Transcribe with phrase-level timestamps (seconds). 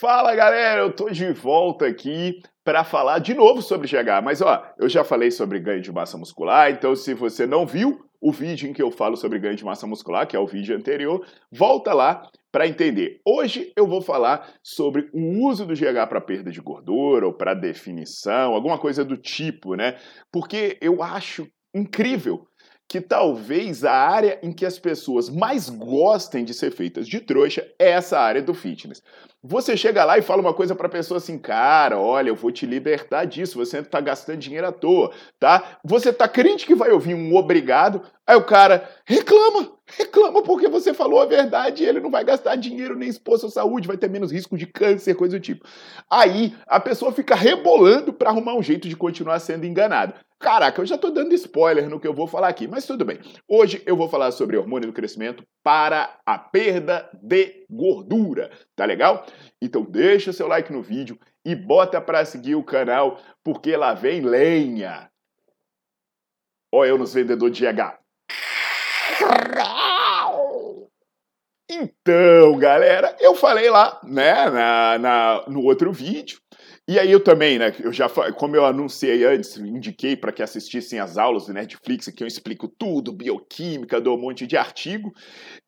[0.00, 4.24] Fala galera, eu tô de volta aqui para falar de novo sobre GH.
[4.24, 8.00] Mas ó, eu já falei sobre ganho de massa muscular, então se você não viu
[8.18, 10.74] o vídeo em que eu falo sobre ganho de massa muscular, que é o vídeo
[10.74, 13.20] anterior, volta lá para entender.
[13.26, 17.52] Hoje eu vou falar sobre o uso do GH para perda de gordura ou para
[17.52, 19.98] definição, alguma coisa do tipo, né?
[20.32, 22.46] Porque eu acho incrível
[22.90, 27.64] que talvez a área em que as pessoas mais gostem de ser feitas de trouxa
[27.78, 29.00] é essa área do fitness.
[29.40, 32.50] Você chega lá e fala uma coisa para a pessoa assim, cara, olha, eu vou
[32.50, 35.78] te libertar disso, você está gastando dinheiro à toa, tá?
[35.84, 40.92] Você tá crente que vai ouvir um obrigado, aí o cara reclama, reclama porque você
[40.94, 44.08] falou a verdade e ele não vai gastar dinheiro nem expor sua saúde, vai ter
[44.08, 45.66] menos risco de câncer, coisa do tipo.
[46.10, 50.14] Aí a pessoa fica rebolando para arrumar um jeito de continuar sendo enganada.
[50.38, 53.18] Caraca, eu já tô dando spoiler no que eu vou falar aqui, mas tudo bem.
[53.46, 59.26] Hoje eu vou falar sobre hormônio do crescimento para a perda de gordura, tá legal?
[59.60, 64.22] Então deixa seu like no vídeo e bota para seguir o canal, porque lá vem
[64.22, 65.10] lenha.
[66.72, 67.98] Olha eu nos vendedor de GH.
[71.72, 76.40] Então, galera, eu falei lá, né, na, na, no outro vídeo,
[76.88, 80.98] e aí eu também, né, eu já, como eu anunciei antes, indiquei para que assistissem
[80.98, 85.12] as aulas do Netflix, que eu explico tudo, bioquímica, dou um monte de artigo.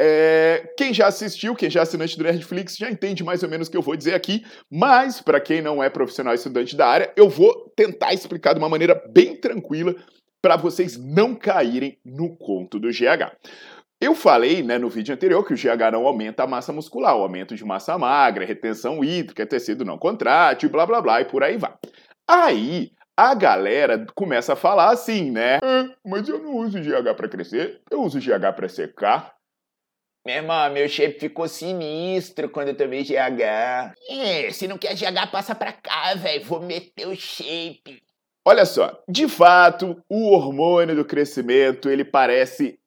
[0.00, 3.66] É, quem já assistiu, quem já é assinante do Netflix, já entende mais ou menos
[3.66, 7.12] o que eu vou dizer aqui, mas para quem não é profissional estudante da área,
[7.16, 9.96] eu vou tentar explicar de uma maneira bem tranquila
[10.40, 13.34] para vocês não caírem no conto do GH.
[14.00, 17.22] Eu falei né, no vídeo anterior que o GH não aumenta a massa muscular, o
[17.22, 21.56] aumento de massa magra, retenção hídrica, tecido não contrátil, blá blá blá e por aí
[21.56, 21.74] vai.
[22.28, 25.58] Aí a galera começa a falar assim, né?
[25.60, 29.34] Ah, mas eu não uso GH para crescer, eu uso GH para secar.
[30.24, 33.94] Meu irmão, meu shape ficou sinistro quando eu tomei GH.
[34.08, 36.44] É, se não quer GH, passa pra cá, velho.
[36.44, 38.02] Vou meter o shape.
[38.46, 42.78] Olha só, de fato, o hormônio do crescimento ele parece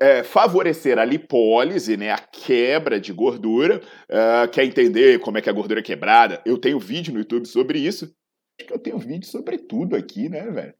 [0.00, 3.80] é, favorecer a lipólise, né, a quebra de gordura.
[4.10, 6.42] Uh, quer entender como é que a gordura é quebrada?
[6.44, 8.04] Eu tenho vídeo no YouTube sobre isso.
[8.58, 10.74] Acho que eu tenho vídeo sobre tudo aqui, né, velho?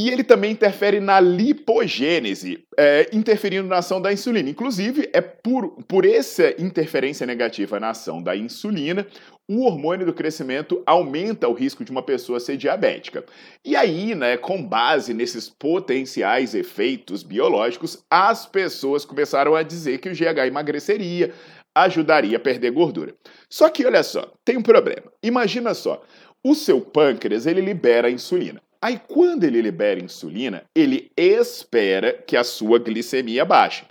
[0.00, 4.48] E ele também interfere na lipogênese, é, interferindo na ação da insulina.
[4.48, 9.06] Inclusive, é por, por essa interferência negativa na ação da insulina,
[9.46, 13.26] o hormônio do crescimento aumenta o risco de uma pessoa ser diabética.
[13.62, 20.08] E aí, né, com base nesses potenciais efeitos biológicos, as pessoas começaram a dizer que
[20.08, 21.34] o GH emagreceria,
[21.74, 23.14] ajudaria a perder gordura.
[23.50, 25.12] Só que olha só, tem um problema.
[25.22, 26.02] Imagina só,
[26.42, 28.62] o seu pâncreas ele libera a insulina.
[28.82, 33.84] Aí, quando ele libera insulina, ele espera que a sua glicemia baixe.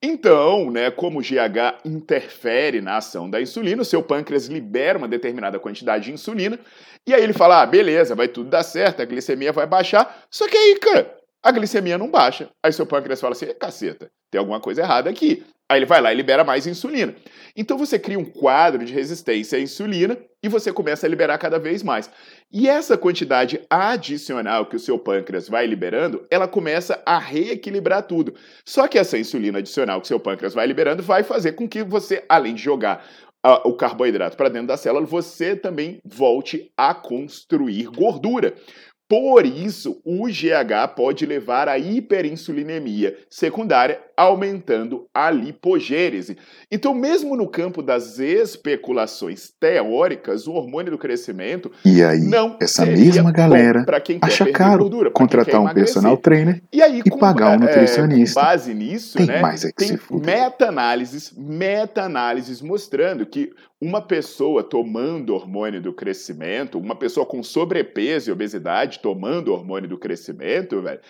[0.00, 5.08] Então, né, como o GH interfere na ação da insulina, o seu pâncreas libera uma
[5.08, 6.56] determinada quantidade de insulina,
[7.04, 10.22] e aí ele fala: ah, beleza, vai tudo dar certo, a glicemia vai baixar.
[10.30, 12.48] Só que aí, cara, a glicemia não baixa.
[12.62, 15.44] Aí seu pâncreas fala assim: caceta, tem alguma coisa errada aqui.
[15.70, 17.14] Aí ele vai lá e libera mais insulina.
[17.54, 21.58] Então você cria um quadro de resistência à insulina e você começa a liberar cada
[21.58, 22.10] vez mais.
[22.50, 28.34] E essa quantidade adicional que o seu pâncreas vai liberando, ela começa a reequilibrar tudo.
[28.64, 32.24] Só que essa insulina adicional que seu pâncreas vai liberando vai fazer com que você,
[32.28, 33.04] além de jogar
[33.44, 38.54] uh, o carboidrato para dentro da célula, você também volte a construir gordura.
[39.08, 46.36] Por isso, o GH pode levar à hiperinsulinemia secundária, aumentando a lipogênese.
[46.70, 52.84] Então, mesmo no campo das especulações teóricas, o hormônio do crescimento e aí, não essa
[52.84, 53.86] mesma galera
[54.20, 58.38] acha caro gordura, contratar um personal trainer e, aí, e pagar um nutricionista.
[58.38, 64.62] É, base nisso, tem né, mais é que tem meta-análises, meta-análises mostrando que uma pessoa
[64.64, 71.00] tomando hormônio do crescimento, uma pessoa com sobrepeso e obesidade tomando hormônio do crescimento, velho,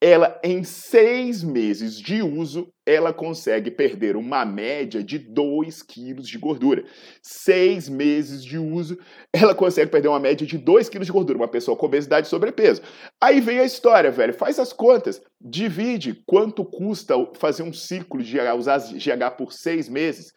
[0.00, 6.38] ela em seis meses de uso, ela consegue perder uma média de 2 quilos de
[6.38, 6.84] gordura.
[7.22, 8.98] Seis meses de uso,
[9.32, 12.30] ela consegue perder uma média de 2 quilos de gordura, uma pessoa com obesidade e
[12.30, 12.82] sobrepeso.
[13.20, 18.40] Aí vem a história, velho, faz as contas, divide quanto custa fazer um ciclo de
[18.40, 20.32] usar GH por seis meses,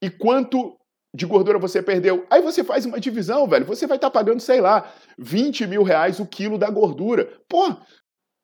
[0.00, 0.74] e quanto
[1.14, 2.26] de gordura você perdeu.
[2.30, 3.66] Aí você faz uma divisão, velho.
[3.66, 7.28] Você vai estar tá pagando, sei lá, 20 mil reais o quilo da gordura.
[7.48, 7.76] Pô,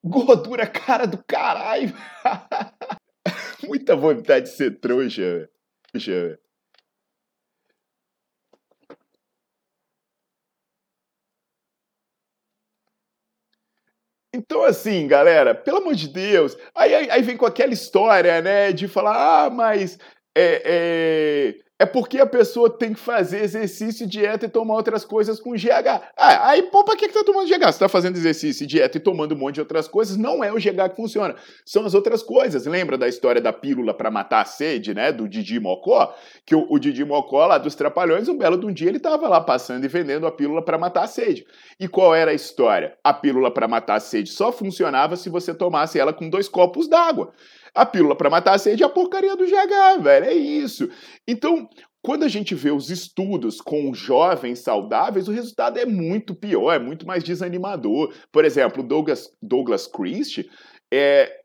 [0.02, 1.92] Gordura cara do caralho.
[3.66, 5.48] Muita vontade de ser trouxa,
[5.94, 6.38] velho.
[14.32, 18.72] Então, assim, galera, pelo amor de Deus, aí, aí, aí, vem com aquela história, né,
[18.72, 19.98] de falar, ah, mas
[20.36, 25.38] é, é, é porque a pessoa tem que fazer exercício, dieta e tomar outras coisas
[25.38, 26.02] com GH.
[26.16, 27.66] Ah, aí, pô, pra que, que tá tomando GH?
[27.66, 30.56] Você tá fazendo exercício, dieta e tomando um monte de outras coisas, não é o
[30.56, 31.36] GH que funciona.
[31.64, 32.66] São as outras coisas.
[32.66, 35.12] Lembra da história da pílula para matar a sede, né?
[35.12, 36.12] Do Didi Mocó?
[36.44, 39.28] Que o, o Didi Mocó, lá dos Trapalhões, um belo de um dia ele tava
[39.28, 41.46] lá passando e vendendo a pílula para matar a sede.
[41.78, 42.96] E qual era a história?
[43.04, 46.88] A pílula para matar a sede só funcionava se você tomasse ela com dois copos
[46.88, 47.32] d'água.
[47.78, 50.26] A pílula para matar a sede é a porcaria do GH, velho.
[50.26, 50.88] É isso.
[51.28, 51.68] Então,
[52.02, 56.78] quando a gente vê os estudos com jovens saudáveis, o resultado é muito pior, é
[56.80, 58.12] muito mais desanimador.
[58.32, 60.48] Por exemplo, Douglas, Douglas Christie
[60.92, 61.40] é,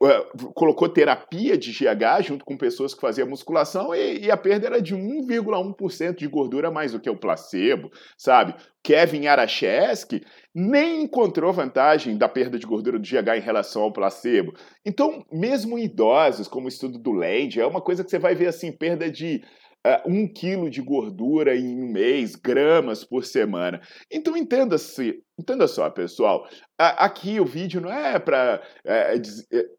[0.56, 4.82] colocou terapia de GH junto com pessoas que faziam musculação e, e a perda era
[4.82, 8.56] de 1,1% de gordura mais do que o placebo, sabe?
[8.82, 10.24] Kevin Aracheski
[10.54, 14.54] nem encontrou vantagem da perda de gordura do GH em relação ao placebo.
[14.86, 18.36] Então, mesmo em idosos, como o estudo do Land, é uma coisa que você vai
[18.36, 19.44] ver assim, perda de
[19.86, 23.82] uh, um quilo de gordura em um mês, gramas por semana.
[24.12, 26.48] Então entenda-se, entenda só, pessoal.
[26.78, 29.16] aqui o vídeo não é para é,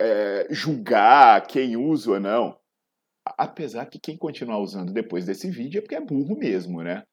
[0.01, 2.59] é, julgar quem usa ou não.
[3.39, 7.05] Apesar que quem continuar usando depois desse vídeo é porque é burro mesmo, né?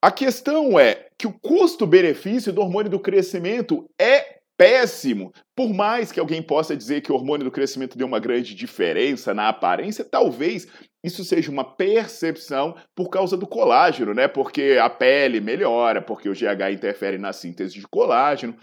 [0.00, 5.32] A questão é que o custo-benefício do hormônio do crescimento é péssimo.
[5.56, 9.34] Por mais que alguém possa dizer que o hormônio do crescimento deu uma grande diferença
[9.34, 10.68] na aparência, talvez
[11.04, 14.28] isso seja uma percepção por causa do colágeno, né?
[14.28, 18.56] Porque a pele melhora, porque o GH interfere na síntese de colágeno,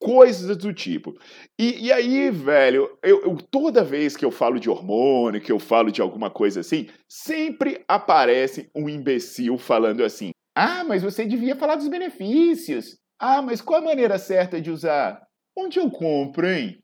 [0.00, 1.14] coisas do tipo.
[1.58, 5.58] E, e aí, velho, eu, eu, toda vez que eu falo de hormônio, que eu
[5.58, 10.30] falo de alguma coisa assim, sempre aparece um imbecil falando assim:
[10.60, 12.98] ah, mas você devia falar dos benefícios.
[13.16, 15.22] Ah, mas qual a maneira certa de usar?
[15.56, 16.80] Onde eu compro, hein?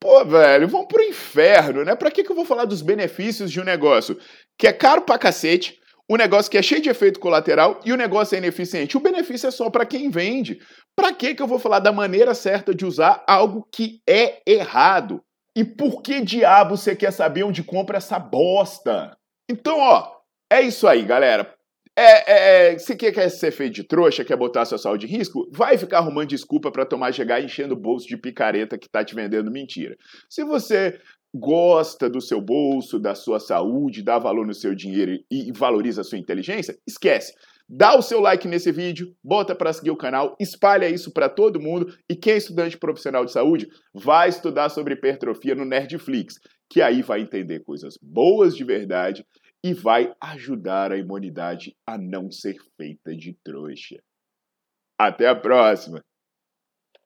[0.00, 1.94] Pô, velho, vamos pro inferno, né?
[1.94, 4.18] Pra que, que eu vou falar dos benefícios de um negócio
[4.58, 5.80] que é caro pra cacete,
[6.10, 8.96] um negócio que é cheio de efeito colateral e o negócio é ineficiente?
[8.96, 10.58] O benefício é só para quem vende.
[10.96, 15.22] Pra que, que eu vou falar da maneira certa de usar algo que é errado?
[15.56, 19.16] E por que diabo você quer saber onde compra essa bosta?
[19.48, 20.12] Então, ó,
[20.52, 21.55] é isso aí, galera.
[21.98, 25.08] É, é, é, se quer, quer ser feito de trouxa, quer botar sua saúde em
[25.08, 29.02] risco, vai ficar arrumando desculpa para tomar GH enchendo o bolso de picareta que tá
[29.02, 29.96] te vendendo mentira.
[30.28, 31.00] Se você
[31.34, 36.04] gosta do seu bolso, da sua saúde, dá valor no seu dinheiro e valoriza a
[36.04, 37.32] sua inteligência, esquece.
[37.68, 41.60] Dá o seu like nesse vídeo, bota para seguir o canal, espalha isso para todo
[41.60, 46.38] mundo e quem é estudante profissional de saúde vai estudar sobre hipertrofia no Nerdflix,
[46.70, 49.24] que aí vai entender coisas boas de verdade
[49.64, 54.02] e vai ajudar a imunidade a não ser feita de trouxa.
[54.98, 56.02] Até a próxima!